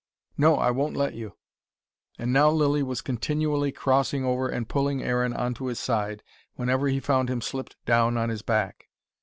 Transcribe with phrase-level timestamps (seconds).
[0.35, 1.37] "No, I won't let you."
[2.17, 6.23] And now Lilly was continually crossing over and pulling Aaron on to his side,
[6.55, 8.89] whenever he found him slipped down on his back.